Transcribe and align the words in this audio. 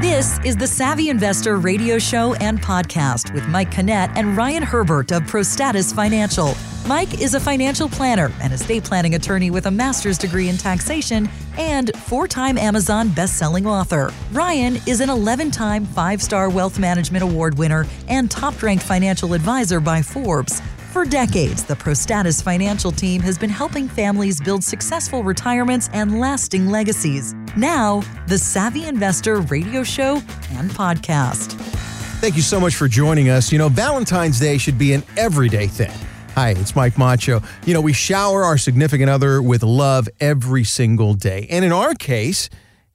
This 0.00 0.38
is 0.44 0.56
the 0.56 0.66
Savvy 0.68 1.08
Investor 1.08 1.56
radio 1.56 1.98
show 1.98 2.34
and 2.34 2.62
podcast 2.62 3.34
with 3.34 3.48
Mike 3.48 3.72
Canet 3.72 4.10
and 4.14 4.36
Ryan 4.36 4.62
Herbert 4.62 5.10
of 5.10 5.22
ProStatus 5.24 5.92
Financial. 5.92 6.54
Mike 6.86 7.20
is 7.20 7.34
a 7.34 7.40
financial 7.40 7.88
planner 7.88 8.30
and 8.40 8.52
estate 8.52 8.84
planning 8.84 9.16
attorney 9.16 9.50
with 9.50 9.66
a 9.66 9.70
master's 9.72 10.16
degree 10.16 10.48
in 10.48 10.56
taxation 10.56 11.28
and 11.58 11.90
four 11.96 12.28
time 12.28 12.56
Amazon 12.56 13.08
best-selling 13.08 13.66
author. 13.66 14.12
Ryan 14.30 14.78
is 14.86 15.00
an 15.00 15.10
11 15.10 15.50
time 15.50 15.84
five 15.84 16.22
star 16.22 16.48
wealth 16.48 16.78
management 16.78 17.24
award 17.24 17.58
winner 17.58 17.84
and 18.06 18.30
top 18.30 18.62
ranked 18.62 18.84
financial 18.84 19.34
advisor 19.34 19.80
by 19.80 20.00
Forbes. 20.00 20.62
For 20.92 21.04
decades, 21.04 21.64
the 21.64 21.74
ProStatus 21.74 22.42
financial 22.42 22.90
team 22.90 23.20
has 23.20 23.36
been 23.36 23.50
helping 23.50 23.88
families 23.88 24.40
build 24.40 24.64
successful 24.64 25.22
retirements 25.22 25.90
and 25.92 26.18
lasting 26.18 26.68
legacies. 26.68 27.34
Now, 27.58 28.02
the 28.26 28.38
Savvy 28.38 28.86
Investor 28.86 29.40
radio 29.42 29.82
show 29.82 30.22
and 30.52 30.70
podcast. 30.70 31.52
Thank 32.20 32.36
you 32.36 32.42
so 32.42 32.58
much 32.58 32.74
for 32.74 32.88
joining 32.88 33.28
us. 33.28 33.52
You 33.52 33.58
know, 33.58 33.68
Valentine's 33.68 34.40
Day 34.40 34.56
should 34.56 34.78
be 34.78 34.94
an 34.94 35.02
everyday 35.18 35.66
thing. 35.66 35.92
Hi, 36.34 36.50
it's 36.50 36.74
Mike 36.74 36.96
Macho. 36.96 37.42
You 37.66 37.74
know, 37.74 37.82
we 37.82 37.92
shower 37.92 38.42
our 38.42 38.56
significant 38.56 39.10
other 39.10 39.42
with 39.42 39.62
love 39.62 40.08
every 40.20 40.64
single 40.64 41.12
day. 41.12 41.46
And 41.50 41.66
in 41.66 41.72
our 41.72 41.92
case, 41.94 42.48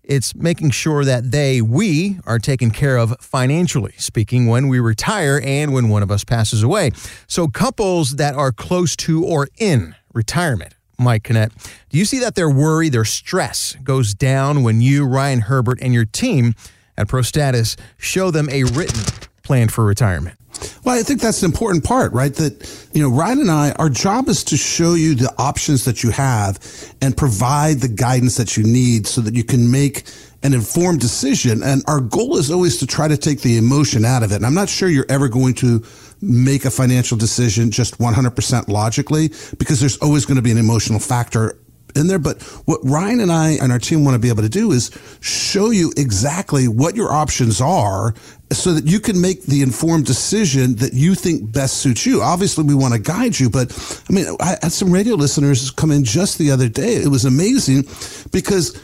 it's 0.03 0.35
making 0.35 0.71
sure 0.71 1.05
that 1.05 1.31
they, 1.31 1.61
we, 1.61 2.19
are 2.25 2.39
taken 2.39 2.71
care 2.71 2.97
of 2.97 3.15
financially 3.19 3.93
speaking 3.97 4.47
when 4.47 4.67
we 4.67 4.79
retire 4.79 5.41
and 5.43 5.73
when 5.73 5.89
one 5.89 6.03
of 6.03 6.11
us 6.11 6.23
passes 6.23 6.63
away. 6.63 6.91
So, 7.27 7.47
couples 7.47 8.17
that 8.17 8.35
are 8.35 8.51
close 8.51 8.95
to 8.97 9.23
or 9.23 9.47
in 9.57 9.95
retirement, 10.13 10.75
Mike 10.99 11.23
Canet, 11.23 11.51
do 11.89 11.97
you 11.97 12.05
see 12.05 12.19
that 12.19 12.35
their 12.35 12.49
worry, 12.49 12.89
their 12.89 13.05
stress 13.05 13.75
goes 13.83 14.13
down 14.13 14.63
when 14.63 14.81
you, 14.81 15.05
Ryan 15.05 15.41
Herbert, 15.41 15.79
and 15.81 15.93
your 15.93 16.05
team 16.05 16.53
at 16.97 17.07
ProStatus 17.07 17.77
show 17.97 18.31
them 18.31 18.49
a 18.49 18.63
written 18.63 19.01
plan 19.43 19.69
for 19.69 19.85
retirement? 19.85 20.37
Well, 20.83 20.97
I 20.97 21.03
think 21.03 21.21
that's 21.21 21.41
an 21.43 21.51
important 21.51 21.83
part, 21.83 22.13
right? 22.13 22.33
That, 22.35 22.87
you 22.93 23.01
know, 23.01 23.09
Ryan 23.09 23.39
and 23.39 23.51
I, 23.51 23.71
our 23.73 23.89
job 23.89 24.27
is 24.27 24.43
to 24.45 24.57
show 24.57 24.93
you 24.93 25.15
the 25.15 25.33
options 25.37 25.85
that 25.85 26.03
you 26.03 26.11
have 26.11 26.59
and 27.01 27.15
provide 27.15 27.77
the 27.79 27.87
guidance 27.87 28.37
that 28.37 28.57
you 28.57 28.63
need 28.63 29.07
so 29.07 29.21
that 29.21 29.33
you 29.33 29.43
can 29.43 29.71
make 29.71 30.03
an 30.43 30.53
informed 30.53 30.99
decision. 30.99 31.63
And 31.63 31.83
our 31.87 32.01
goal 32.01 32.37
is 32.37 32.51
always 32.51 32.77
to 32.77 32.87
try 32.87 33.07
to 33.07 33.17
take 33.17 33.41
the 33.41 33.57
emotion 33.57 34.05
out 34.05 34.23
of 34.23 34.31
it. 34.31 34.35
And 34.35 34.45
I'm 34.45 34.53
not 34.53 34.69
sure 34.69 34.89
you're 34.89 35.05
ever 35.09 35.29
going 35.29 35.53
to 35.55 35.83
make 36.21 36.65
a 36.65 36.71
financial 36.71 37.17
decision 37.17 37.71
just 37.71 37.97
100% 37.97 38.67
logically 38.67 39.29
because 39.57 39.79
there's 39.79 39.97
always 39.97 40.25
going 40.25 40.37
to 40.37 40.41
be 40.41 40.51
an 40.51 40.57
emotional 40.57 40.99
factor 40.99 41.57
in 41.95 42.07
there. 42.07 42.19
But 42.19 42.41
what 42.65 42.79
Ryan 42.83 43.19
and 43.19 43.31
I 43.31 43.51
and 43.61 43.71
our 43.71 43.79
team 43.79 44.03
want 44.03 44.15
to 44.15 44.19
be 44.19 44.29
able 44.29 44.43
to 44.43 44.49
do 44.49 44.71
is 44.71 44.91
show 45.21 45.69
you 45.69 45.91
exactly 45.97 46.67
what 46.67 46.95
your 46.95 47.11
options 47.11 47.61
are 47.61 48.13
so 48.51 48.73
that 48.73 48.85
you 48.85 48.99
can 48.99 49.19
make 49.19 49.43
the 49.43 49.61
informed 49.61 50.05
decision 50.05 50.75
that 50.75 50.93
you 50.93 51.15
think 51.15 51.51
best 51.51 51.77
suits 51.77 52.05
you. 52.05 52.21
Obviously, 52.21 52.63
we 52.63 52.75
want 52.75 52.93
to 52.93 52.99
guide 52.99 53.39
you, 53.39 53.49
but 53.49 53.71
I 54.09 54.13
mean, 54.13 54.25
I 54.39 54.57
had 54.61 54.71
some 54.71 54.91
radio 54.91 55.15
listeners 55.15 55.71
come 55.71 55.91
in 55.91 56.03
just 56.03 56.37
the 56.37 56.51
other 56.51 56.69
day. 56.69 56.95
It 56.95 57.09
was 57.09 57.25
amazing 57.25 57.87
because 58.31 58.79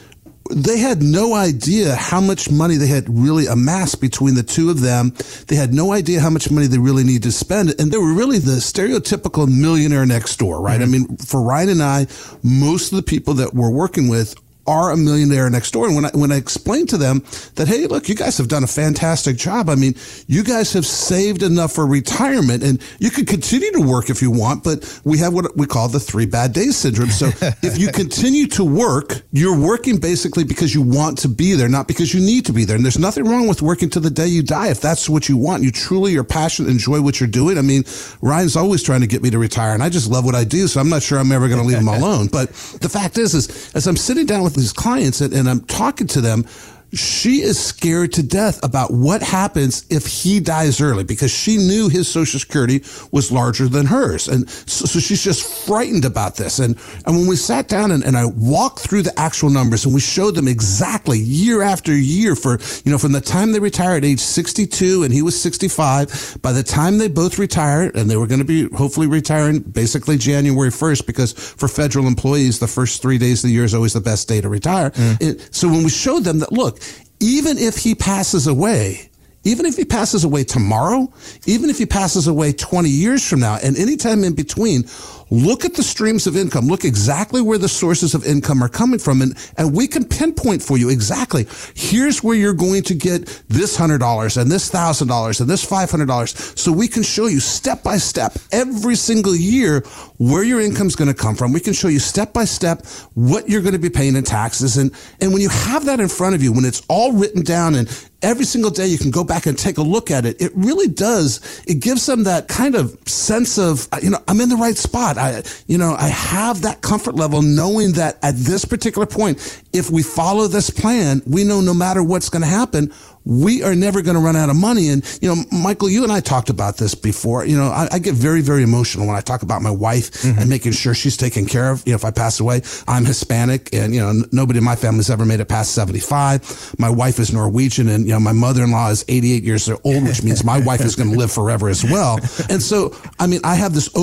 they 0.50 0.78
had 0.78 1.02
no 1.02 1.34
idea 1.34 1.94
how 1.94 2.20
much 2.20 2.50
money 2.50 2.76
they 2.76 2.86
had 2.86 3.04
really 3.08 3.46
amassed 3.46 4.00
between 4.00 4.34
the 4.34 4.42
two 4.42 4.70
of 4.70 4.80
them. 4.80 5.14
They 5.46 5.56
had 5.56 5.72
no 5.72 5.92
idea 5.92 6.20
how 6.20 6.30
much 6.30 6.50
money 6.50 6.66
they 6.66 6.78
really 6.78 7.04
need 7.04 7.22
to 7.22 7.32
spend. 7.32 7.74
And 7.78 7.92
they 7.92 7.98
were 7.98 8.12
really 8.12 8.38
the 8.38 8.56
stereotypical 8.56 9.48
millionaire 9.48 10.06
next 10.06 10.36
door, 10.36 10.60
right? 10.60 10.80
Mm-hmm. 10.80 10.94
I 10.94 10.98
mean, 10.98 11.16
for 11.18 11.42
Ryan 11.42 11.68
and 11.70 11.82
I, 11.82 12.06
most 12.42 12.92
of 12.92 12.96
the 12.96 13.02
people 13.02 13.34
that 13.34 13.54
we're 13.54 13.70
working 13.70 14.08
with 14.08 14.34
are 14.70 14.92
a 14.92 14.96
millionaire 14.96 15.50
next 15.50 15.72
door. 15.72 15.86
And 15.86 15.96
when 15.96 16.04
I, 16.04 16.10
when 16.14 16.30
I 16.30 16.36
explained 16.36 16.88
to 16.90 16.96
them 16.96 17.24
that, 17.56 17.66
hey, 17.66 17.88
look, 17.88 18.08
you 18.08 18.14
guys 18.14 18.38
have 18.38 18.46
done 18.46 18.62
a 18.62 18.68
fantastic 18.68 19.36
job. 19.36 19.68
I 19.68 19.74
mean, 19.74 19.96
you 20.28 20.44
guys 20.44 20.72
have 20.74 20.86
saved 20.86 21.42
enough 21.42 21.72
for 21.72 21.86
retirement 21.86 22.62
and 22.62 22.80
you 23.00 23.10
can 23.10 23.26
continue 23.26 23.72
to 23.72 23.80
work 23.80 24.10
if 24.10 24.22
you 24.22 24.30
want, 24.30 24.62
but 24.62 25.00
we 25.04 25.18
have 25.18 25.34
what 25.34 25.56
we 25.56 25.66
call 25.66 25.88
the 25.88 25.98
three 25.98 26.24
bad 26.24 26.52
days 26.52 26.76
syndrome. 26.76 27.10
So 27.10 27.26
if 27.62 27.78
you 27.78 27.88
continue 27.88 28.46
to 28.48 28.64
work, 28.64 29.22
you're 29.32 29.58
working 29.58 29.98
basically 29.98 30.44
because 30.44 30.72
you 30.72 30.82
want 30.82 31.18
to 31.18 31.28
be 31.28 31.54
there, 31.54 31.68
not 31.68 31.88
because 31.88 32.14
you 32.14 32.20
need 32.20 32.46
to 32.46 32.52
be 32.52 32.64
there. 32.64 32.76
And 32.76 32.84
there's 32.84 32.98
nothing 32.98 33.24
wrong 33.24 33.48
with 33.48 33.62
working 33.62 33.90
to 33.90 34.00
the 34.00 34.10
day 34.10 34.28
you 34.28 34.44
die. 34.44 34.68
If 34.68 34.80
that's 34.80 35.08
what 35.08 35.28
you 35.28 35.36
want, 35.36 35.64
you 35.64 35.72
truly 35.72 36.16
are 36.16 36.22
passionate, 36.22 36.70
enjoy 36.70 37.00
what 37.00 37.18
you're 37.18 37.28
doing. 37.28 37.58
I 37.58 37.62
mean, 37.62 37.82
Ryan's 38.22 38.54
always 38.54 38.84
trying 38.84 39.00
to 39.00 39.08
get 39.08 39.20
me 39.20 39.30
to 39.30 39.38
retire 39.38 39.74
and 39.74 39.82
I 39.82 39.88
just 39.88 40.08
love 40.08 40.24
what 40.24 40.36
I 40.36 40.44
do. 40.44 40.68
So 40.68 40.80
I'm 40.80 40.88
not 40.88 41.02
sure 41.02 41.18
I'm 41.18 41.32
ever 41.32 41.48
going 41.48 41.60
to 41.60 41.66
leave 41.66 41.78
him 41.78 41.88
alone. 41.98 42.28
But 42.28 42.50
the 42.80 42.88
fact 42.88 43.18
is, 43.18 43.34
is 43.34 43.74
as 43.74 43.88
I'm 43.88 43.96
sitting 43.96 44.26
down 44.26 44.44
with 44.44 44.59
these 44.60 44.72
clients 44.72 45.20
and, 45.20 45.32
and 45.32 45.48
I'm 45.48 45.60
talking 45.62 46.06
to 46.08 46.20
them 46.20 46.44
she 46.92 47.42
is 47.42 47.62
scared 47.62 48.12
to 48.14 48.22
death 48.22 48.62
about 48.64 48.92
what 48.92 49.22
happens 49.22 49.86
if 49.90 50.06
he 50.06 50.40
dies 50.40 50.80
early 50.80 51.04
because 51.04 51.30
she 51.30 51.56
knew 51.56 51.88
his 51.88 52.08
social 52.08 52.40
security 52.40 52.82
was 53.12 53.30
larger 53.30 53.68
than 53.68 53.86
hers. 53.86 54.28
And 54.28 54.48
so, 54.50 54.86
so 54.86 54.98
she's 54.98 55.22
just 55.22 55.66
frightened 55.66 56.04
about 56.04 56.36
this. 56.36 56.58
And, 56.58 56.76
and 57.06 57.16
when 57.16 57.26
we 57.28 57.36
sat 57.36 57.68
down 57.68 57.92
and, 57.92 58.02
and 58.02 58.16
I 58.16 58.24
walked 58.26 58.80
through 58.80 59.02
the 59.02 59.18
actual 59.18 59.50
numbers 59.50 59.84
and 59.84 59.94
we 59.94 60.00
showed 60.00 60.34
them 60.34 60.48
exactly 60.48 61.18
year 61.18 61.62
after 61.62 61.94
year 61.94 62.34
for, 62.34 62.58
you 62.84 62.90
know, 62.90 62.98
from 62.98 63.12
the 63.12 63.20
time 63.20 63.52
they 63.52 63.60
retired 63.60 64.04
at 64.04 64.04
age 64.04 64.20
62 64.20 65.04
and 65.04 65.12
he 65.12 65.22
was 65.22 65.40
65, 65.40 66.38
by 66.42 66.52
the 66.52 66.62
time 66.62 66.98
they 66.98 67.08
both 67.08 67.38
retired 67.38 67.94
and 67.94 68.10
they 68.10 68.16
were 68.16 68.26
going 68.26 68.40
to 68.40 68.44
be 68.44 68.68
hopefully 68.76 69.06
retiring 69.06 69.60
basically 69.60 70.18
January 70.18 70.70
1st 70.70 71.06
because 71.06 71.32
for 71.32 71.68
federal 71.68 72.06
employees, 72.06 72.58
the 72.58 72.66
first 72.66 73.00
three 73.00 73.18
days 73.18 73.44
of 73.44 73.48
the 73.48 73.54
year 73.54 73.64
is 73.64 73.74
always 73.74 73.92
the 73.92 74.00
best 74.00 74.28
day 74.28 74.40
to 74.40 74.48
retire. 74.48 74.90
Mm. 74.90 75.22
It, 75.22 75.54
so 75.54 75.68
when 75.68 75.84
we 75.84 75.90
showed 75.90 76.24
them 76.24 76.40
that, 76.40 76.52
look, 76.52 76.79
even 77.20 77.58
if 77.58 77.76
he 77.76 77.94
passes 77.94 78.46
away, 78.46 79.10
even 79.44 79.64
if 79.64 79.76
he 79.76 79.84
passes 79.84 80.24
away 80.24 80.44
tomorrow, 80.44 81.12
even 81.46 81.70
if 81.70 81.78
he 81.78 81.86
passes 81.86 82.26
away 82.26 82.52
20 82.52 82.88
years 82.88 83.26
from 83.26 83.40
now, 83.40 83.58
and 83.62 83.76
anytime 83.76 84.24
in 84.24 84.34
between, 84.34 84.84
look 85.30 85.64
at 85.64 85.74
the 85.74 85.82
streams 85.82 86.26
of 86.26 86.36
income, 86.36 86.66
look 86.66 86.84
exactly 86.84 87.40
where 87.40 87.58
the 87.58 87.68
sources 87.68 88.14
of 88.14 88.24
income 88.24 88.62
are 88.62 88.68
coming 88.68 88.98
from, 88.98 89.22
and, 89.22 89.36
and 89.56 89.74
we 89.74 89.86
can 89.86 90.04
pinpoint 90.04 90.62
for 90.62 90.76
you 90.78 90.90
exactly 90.90 91.46
here's 91.74 92.22
where 92.22 92.36
you're 92.36 92.54
going 92.54 92.82
to 92.84 92.94
get 92.94 93.26
this 93.48 93.76
$100 93.76 94.40
and 94.40 94.50
this 94.50 94.70
$1,000 94.70 95.40
and 95.40 95.50
this 95.50 95.64
$500. 95.64 96.58
So 96.58 96.72
we 96.72 96.88
can 96.88 97.02
show 97.02 97.26
you 97.26 97.40
step 97.40 97.82
by 97.82 97.96
step 97.96 98.36
every 98.52 98.96
single 98.96 99.34
year 99.34 99.80
where 100.18 100.44
your 100.44 100.60
income's 100.60 100.96
going 100.96 101.08
to 101.08 101.14
come 101.14 101.34
from. 101.34 101.52
We 101.52 101.60
can 101.60 101.72
show 101.72 101.88
you 101.88 101.98
step 101.98 102.32
by 102.32 102.44
step 102.44 102.86
what 103.14 103.48
you're 103.48 103.62
going 103.62 103.72
to 103.72 103.78
be 103.78 103.90
paying 103.90 104.16
in 104.16 104.24
taxes. 104.24 104.76
And, 104.76 104.92
and 105.20 105.32
when 105.32 105.42
you 105.42 105.48
have 105.48 105.86
that 105.86 106.00
in 106.00 106.08
front 106.08 106.34
of 106.34 106.42
you, 106.42 106.52
when 106.52 106.64
it's 106.64 106.82
all 106.88 107.12
written 107.12 107.42
down 107.42 107.74
and 107.74 107.88
every 108.22 108.44
single 108.44 108.70
day 108.70 108.86
you 108.86 108.98
can 108.98 109.10
go 109.10 109.24
back 109.24 109.46
and 109.46 109.58
take 109.58 109.78
a 109.78 109.82
look 109.82 110.10
at 110.10 110.26
it, 110.26 110.40
it 110.40 110.52
really 110.54 110.88
does. 110.88 111.62
It 111.66 111.80
gives 111.80 112.06
them 112.06 112.24
that 112.24 112.48
kind 112.48 112.74
of 112.74 112.96
sense 113.06 113.58
of, 113.58 113.88
you 114.02 114.10
know, 114.10 114.22
I'm 114.28 114.40
in 114.40 114.48
the 114.48 114.56
right 114.56 114.76
spot. 114.76 115.16
I, 115.20 115.42
you 115.66 115.78
know, 115.78 115.94
I 115.98 116.08
have 116.08 116.62
that 116.62 116.80
comfort 116.82 117.14
level 117.14 117.42
knowing 117.42 117.92
that 117.92 118.18
at 118.22 118.34
this 118.36 118.64
particular 118.64 119.06
point, 119.06 119.62
if 119.72 119.90
we 119.90 120.02
follow 120.02 120.46
this 120.46 120.70
plan, 120.70 121.22
we 121.26 121.44
know 121.44 121.60
no 121.60 121.74
matter 121.74 122.02
what's 122.02 122.28
going 122.28 122.42
to 122.42 122.48
happen, 122.48 122.92
we 123.24 123.62
are 123.62 123.74
never 123.74 124.02
going 124.02 124.16
to 124.16 124.20
run 124.20 124.36
out 124.36 124.48
of 124.48 124.56
money. 124.56 124.88
And, 124.88 125.04
you 125.20 125.28
know, 125.28 125.42
Michael, 125.52 125.90
you 125.90 126.02
and 126.02 126.12
I 126.12 126.20
talked 126.20 126.48
about 126.48 126.78
this 126.78 126.94
before. 126.94 127.44
You 127.44 127.56
know, 127.56 127.66
I, 127.66 127.88
I 127.92 127.98
get 127.98 128.14
very, 128.14 128.40
very 128.40 128.62
emotional 128.62 129.06
when 129.06 129.16
I 129.16 129.20
talk 129.20 129.42
about 129.42 129.62
my 129.62 129.70
wife 129.70 130.10
mm-hmm. 130.12 130.38
and 130.38 130.48
making 130.48 130.72
sure 130.72 130.94
she's 130.94 131.16
taken 131.16 131.46
care 131.46 131.70
of. 131.70 131.82
You 131.86 131.92
know, 131.92 131.96
if 131.96 132.04
I 132.04 132.10
pass 132.10 132.40
away, 132.40 132.62
I'm 132.88 133.04
Hispanic 133.04 133.74
and, 133.74 133.94
you 133.94 134.00
know, 134.00 134.08
n- 134.08 134.24
nobody 134.32 134.58
in 134.58 134.64
my 134.64 134.76
family's 134.76 135.10
ever 135.10 135.26
made 135.26 135.40
it 135.40 135.48
past 135.48 135.74
75. 135.74 136.74
My 136.78 136.90
wife 136.90 137.18
is 137.18 137.32
Norwegian 137.32 137.88
and, 137.88 138.06
you 138.06 138.12
know, 138.12 138.20
my 138.20 138.32
mother-in-law 138.32 138.90
is 138.90 139.04
88 139.06 139.42
years 139.42 139.68
old, 139.68 140.04
which 140.04 140.22
means 140.22 140.42
my 140.42 140.60
wife 140.60 140.80
is 140.80 140.96
going 140.96 141.10
to 141.12 141.16
live 141.16 141.30
forever 141.30 141.68
as 141.68 141.84
well. 141.84 142.18
And 142.48 142.62
so, 142.62 142.96
I 143.18 143.26
mean, 143.26 143.40
I 143.44 143.54
have 143.54 143.74
this 143.74 143.94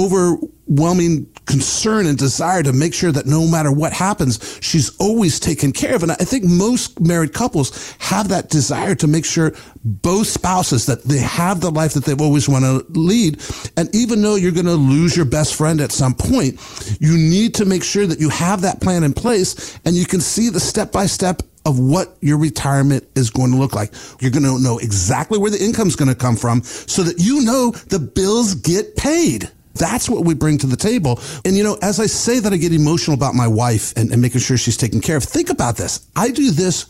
overwhelming 0.67 1.25
concern 1.45 2.05
and 2.05 2.17
desire 2.17 2.61
to 2.63 2.73
make 2.73 2.93
sure 2.93 3.11
that 3.11 3.25
no 3.25 3.47
matter 3.47 3.71
what 3.71 3.93
happens, 3.93 4.59
she's 4.61 4.95
always 4.97 5.39
taken 5.39 5.71
care 5.71 5.95
of. 5.95 6.03
And 6.03 6.11
I 6.11 6.15
think 6.15 6.43
most 6.43 6.99
married 6.99 7.33
couples 7.33 7.95
have 7.99 8.29
that 8.29 8.49
desire 8.49 8.95
to 8.95 9.07
make 9.07 9.25
sure 9.25 9.53
both 9.83 10.27
spouses 10.27 10.85
that 10.87 11.03
they 11.03 11.19
have 11.19 11.61
the 11.61 11.71
life 11.71 11.93
that 11.93 12.05
they've 12.05 12.19
always 12.19 12.49
want 12.49 12.65
to 12.65 12.85
lead. 12.99 13.41
And 13.77 13.93
even 13.95 14.21
though 14.21 14.35
you're 14.35 14.51
going 14.51 14.65
to 14.65 14.73
lose 14.73 15.15
your 15.15 15.25
best 15.25 15.55
friend 15.55 15.79
at 15.79 15.91
some 15.91 16.13
point, 16.13 16.59
you 16.99 17.17
need 17.17 17.55
to 17.55 17.65
make 17.65 17.83
sure 17.83 18.05
that 18.05 18.19
you 18.19 18.29
have 18.29 18.61
that 18.61 18.81
plan 18.81 19.03
in 19.03 19.13
place 19.13 19.79
and 19.85 19.95
you 19.95 20.05
can 20.05 20.19
see 20.19 20.49
the 20.49 20.59
step 20.59 20.91
by 20.91 21.05
step 21.05 21.41
of 21.65 21.79
what 21.79 22.15
your 22.21 22.37
retirement 22.37 23.05
is 23.15 23.29
going 23.29 23.51
to 23.51 23.57
look 23.57 23.73
like. 23.73 23.93
You're 24.21 24.31
going 24.31 24.43
to 24.43 24.57
know 24.57 24.77
exactly 24.77 25.37
where 25.37 25.51
the 25.51 25.61
income's 25.61 25.97
going 25.97 26.07
to 26.07 26.15
come 26.15 26.37
from 26.37 26.63
so 26.63 27.03
that 27.03 27.19
you 27.19 27.43
know 27.43 27.71
the 27.71 27.99
bills 27.99 28.55
get 28.55 28.95
paid. 28.95 29.51
That's 29.77 30.09
what 30.09 30.25
we 30.25 30.33
bring 30.33 30.57
to 30.59 30.67
the 30.67 30.77
table. 30.77 31.19
And, 31.45 31.55
you 31.55 31.63
know, 31.63 31.77
as 31.81 31.99
I 31.99 32.05
say 32.05 32.39
that 32.39 32.53
I 32.53 32.57
get 32.57 32.73
emotional 32.73 33.15
about 33.15 33.35
my 33.35 33.47
wife 33.47 33.93
and, 33.95 34.11
and 34.11 34.21
making 34.21 34.41
sure 34.41 34.57
she's 34.57 34.77
taken 34.77 35.01
care 35.01 35.17
of, 35.17 35.23
think 35.23 35.49
about 35.49 35.77
this. 35.77 36.07
I 36.15 36.31
do 36.31 36.51
this 36.51 36.85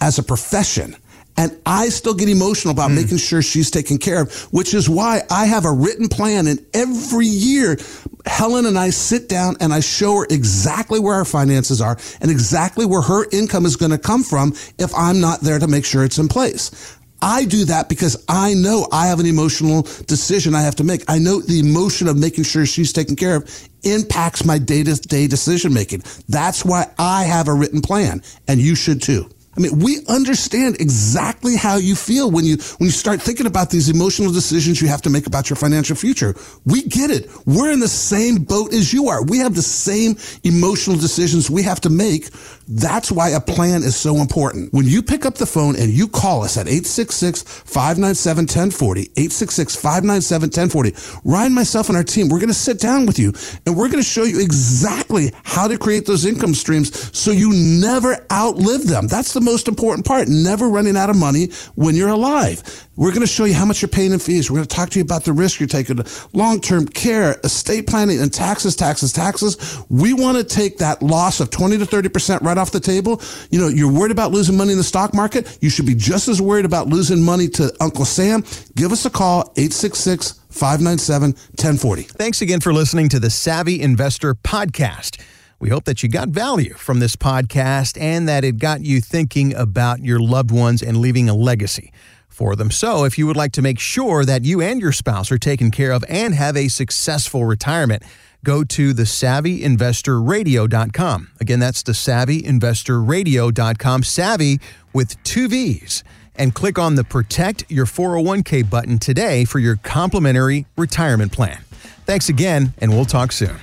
as 0.00 0.18
a 0.18 0.22
profession. 0.22 0.96
And 1.36 1.58
I 1.64 1.88
still 1.88 2.12
get 2.12 2.28
emotional 2.28 2.72
about 2.72 2.90
mm. 2.90 2.96
making 2.96 3.16
sure 3.16 3.40
she's 3.40 3.70
taken 3.70 3.96
care 3.96 4.22
of, 4.22 4.32
which 4.52 4.74
is 4.74 4.90
why 4.90 5.22
I 5.30 5.46
have 5.46 5.64
a 5.64 5.72
written 5.72 6.08
plan. 6.08 6.46
And 6.46 6.64
every 6.74 7.26
year, 7.26 7.78
Helen 8.26 8.66
and 8.66 8.78
I 8.78 8.90
sit 8.90 9.28
down 9.28 9.56
and 9.60 9.72
I 9.72 9.80
show 9.80 10.18
her 10.18 10.26
exactly 10.28 11.00
where 11.00 11.14
our 11.14 11.24
finances 11.24 11.80
are 11.80 11.96
and 12.20 12.30
exactly 12.30 12.84
where 12.84 13.00
her 13.00 13.26
income 13.32 13.64
is 13.64 13.76
going 13.76 13.92
to 13.92 13.98
come 13.98 14.22
from 14.22 14.52
if 14.78 14.94
I'm 14.94 15.20
not 15.20 15.40
there 15.40 15.58
to 15.58 15.66
make 15.66 15.84
sure 15.84 16.04
it's 16.04 16.18
in 16.18 16.28
place. 16.28 16.98
I 17.22 17.44
do 17.44 17.64
that 17.66 17.88
because 17.88 18.24
I 18.28 18.54
know 18.54 18.86
I 18.92 19.06
have 19.06 19.20
an 19.20 19.26
emotional 19.26 19.82
decision 20.06 20.54
I 20.54 20.62
have 20.62 20.76
to 20.76 20.84
make. 20.84 21.04
I 21.08 21.18
know 21.18 21.40
the 21.40 21.60
emotion 21.60 22.08
of 22.08 22.16
making 22.16 22.44
sure 22.44 22.66
she's 22.66 22.92
taken 22.92 23.16
care 23.16 23.36
of 23.36 23.68
impacts 23.82 24.44
my 24.44 24.58
day 24.58 24.82
to 24.84 24.94
day 24.94 25.26
decision 25.26 25.72
making. 25.74 26.02
That's 26.28 26.64
why 26.64 26.86
I 26.98 27.24
have 27.24 27.48
a 27.48 27.54
written 27.54 27.80
plan 27.80 28.22
and 28.48 28.60
you 28.60 28.74
should 28.74 29.02
too. 29.02 29.28
I 29.60 29.64
mean, 29.64 29.78
we 29.78 30.00
understand 30.08 30.80
exactly 30.80 31.54
how 31.54 31.76
you 31.76 31.94
feel 31.94 32.30
when 32.30 32.46
you 32.46 32.56
when 32.78 32.86
you 32.86 32.90
start 32.90 33.20
thinking 33.20 33.44
about 33.44 33.68
these 33.68 33.90
emotional 33.90 34.32
decisions 34.32 34.80
you 34.80 34.88
have 34.88 35.02
to 35.02 35.10
make 35.10 35.26
about 35.26 35.50
your 35.50 35.58
financial 35.58 35.94
future. 35.94 36.34
We 36.64 36.84
get 36.84 37.10
it. 37.10 37.28
We're 37.44 37.70
in 37.70 37.80
the 37.80 37.88
same 37.88 38.44
boat 38.44 38.72
as 38.72 38.94
you 38.94 39.10
are. 39.10 39.22
We 39.22 39.36
have 39.38 39.54
the 39.54 39.60
same 39.60 40.16
emotional 40.44 40.96
decisions 40.96 41.50
we 41.50 41.62
have 41.64 41.82
to 41.82 41.90
make. 41.90 42.30
That's 42.68 43.12
why 43.12 43.28
a 43.30 43.40
plan 43.40 43.82
is 43.82 43.96
so 43.96 44.16
important. 44.16 44.72
When 44.72 44.86
you 44.86 45.02
pick 45.02 45.26
up 45.26 45.34
the 45.34 45.44
phone 45.44 45.76
and 45.76 45.90
you 45.90 46.08
call 46.08 46.42
us 46.44 46.56
at 46.56 46.66
866-597-1040, 46.66 49.12
866-597-1040, 49.14 51.20
Ryan, 51.24 51.52
myself, 51.52 51.88
and 51.88 51.98
our 51.98 52.04
team, 52.04 52.28
we're 52.28 52.38
going 52.38 52.48
to 52.48 52.54
sit 52.54 52.78
down 52.78 53.06
with 53.06 53.18
you 53.18 53.32
and 53.66 53.76
we're 53.76 53.88
going 53.88 54.02
to 54.02 54.08
show 54.08 54.22
you 54.22 54.40
exactly 54.40 55.32
how 55.42 55.66
to 55.66 55.76
create 55.76 56.06
those 56.06 56.24
income 56.24 56.54
streams 56.54 57.18
so 57.18 57.32
you 57.32 57.52
never 57.52 58.24
outlive 58.32 58.86
them. 58.86 59.08
That's 59.08 59.32
the 59.34 59.40
most 59.40 59.49
important 59.68 60.06
part. 60.06 60.28
Never 60.28 60.68
running 60.68 60.96
out 60.96 61.10
of 61.10 61.16
money 61.16 61.46
when 61.74 61.94
you're 61.94 62.08
alive. 62.08 62.62
We're 62.96 63.10
going 63.10 63.22
to 63.22 63.26
show 63.26 63.44
you 63.44 63.54
how 63.54 63.64
much 63.64 63.80
you're 63.80 63.88
paying 63.88 64.12
in 64.12 64.18
fees. 64.18 64.50
We're 64.50 64.56
going 64.56 64.68
to 64.68 64.76
talk 64.76 64.90
to 64.90 64.98
you 64.98 65.04
about 65.04 65.24
the 65.24 65.32
risk 65.32 65.58
you're 65.58 65.66
taking, 65.66 66.00
long-term 66.32 66.88
care, 66.88 67.40
estate 67.44 67.86
planning, 67.86 68.20
and 68.20 68.32
taxes, 68.32 68.76
taxes, 68.76 69.12
taxes. 69.12 69.82
We 69.88 70.12
want 70.12 70.36
to 70.36 70.44
take 70.44 70.78
that 70.78 71.02
loss 71.02 71.40
of 71.40 71.50
20 71.50 71.78
to 71.78 71.86
30% 71.86 72.42
right 72.42 72.58
off 72.58 72.72
the 72.72 72.80
table. 72.80 73.22
You 73.50 73.60
know, 73.60 73.68
you're 73.68 73.92
worried 73.92 74.12
about 74.12 74.32
losing 74.32 74.56
money 74.56 74.72
in 74.72 74.78
the 74.78 74.84
stock 74.84 75.14
market. 75.14 75.58
You 75.60 75.70
should 75.70 75.86
be 75.86 75.94
just 75.94 76.28
as 76.28 76.42
worried 76.42 76.64
about 76.66 76.88
losing 76.88 77.22
money 77.22 77.48
to 77.48 77.72
Uncle 77.80 78.04
Sam. 78.04 78.44
Give 78.76 78.92
us 78.92 79.06
a 79.06 79.10
call, 79.10 79.52
866 79.56 80.40
597 80.50 81.30
1040. 81.32 82.02
Thanks 82.02 82.42
again 82.42 82.60
for 82.60 82.72
listening 82.72 83.08
to 83.08 83.20
the 83.20 83.30
Savvy 83.30 83.80
Investor 83.80 84.34
Podcast. 84.34 85.20
We 85.60 85.68
hope 85.68 85.84
that 85.84 86.02
you 86.02 86.08
got 86.08 86.30
value 86.30 86.72
from 86.72 87.00
this 87.00 87.16
podcast 87.16 88.00
and 88.00 88.26
that 88.26 88.44
it 88.44 88.56
got 88.58 88.80
you 88.80 89.02
thinking 89.02 89.54
about 89.54 90.00
your 90.00 90.18
loved 90.18 90.50
ones 90.50 90.82
and 90.82 90.96
leaving 90.96 91.28
a 91.28 91.34
legacy 91.34 91.92
for 92.26 92.56
them. 92.56 92.70
So, 92.70 93.04
if 93.04 93.18
you 93.18 93.26
would 93.26 93.36
like 93.36 93.52
to 93.52 93.60
make 93.62 93.78
sure 93.78 94.24
that 94.24 94.42
you 94.42 94.62
and 94.62 94.80
your 94.80 94.92
spouse 94.92 95.30
are 95.30 95.36
taken 95.36 95.70
care 95.70 95.92
of 95.92 96.02
and 96.08 96.34
have 96.34 96.56
a 96.56 96.68
successful 96.68 97.44
retirement, 97.44 98.02
go 98.42 98.64
to 98.64 98.94
thesavvyinvestorradio.com. 98.94 101.30
Again, 101.40 101.60
that's 101.60 101.82
thesavvyinvestorradio.com, 101.82 104.02
savvy 104.02 104.60
with 104.94 105.22
two 105.22 105.48
V's. 105.48 106.02
And 106.36 106.54
click 106.54 106.78
on 106.78 106.94
the 106.94 107.02
Protect 107.04 107.70
Your 107.70 107.84
401k 107.84 108.70
button 108.70 108.98
today 108.98 109.44
for 109.44 109.58
your 109.58 109.76
complimentary 109.76 110.64
retirement 110.78 111.32
plan. 111.32 111.58
Thanks 112.06 112.30
again, 112.30 112.72
and 112.78 112.92
we'll 112.92 113.04
talk 113.04 113.32
soon. 113.32 113.58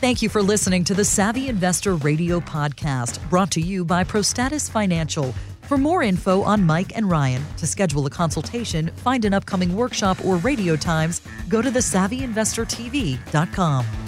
Thank 0.00 0.22
you 0.22 0.28
for 0.28 0.42
listening 0.42 0.84
to 0.84 0.94
the 0.94 1.04
Savvy 1.04 1.48
Investor 1.48 1.96
Radio 1.96 2.38
podcast, 2.38 3.18
brought 3.28 3.50
to 3.50 3.60
you 3.60 3.84
by 3.84 4.04
Prostatus 4.04 4.70
Financial. 4.70 5.34
For 5.62 5.76
more 5.76 6.04
info 6.04 6.42
on 6.42 6.64
Mike 6.64 6.96
and 6.96 7.10
Ryan, 7.10 7.42
to 7.56 7.66
schedule 7.66 8.06
a 8.06 8.10
consultation, 8.10 8.90
find 8.98 9.24
an 9.24 9.34
upcoming 9.34 9.74
workshop, 9.74 10.24
or 10.24 10.36
radio 10.36 10.76
times, 10.76 11.20
go 11.48 11.60
to 11.60 11.72
thesavvyinvestortv.com. 11.72 14.07